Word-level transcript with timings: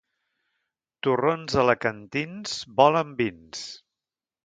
Torrons 1.09 1.59
alacantins 1.65 2.59
volen 2.83 3.17
vins. 3.25 3.65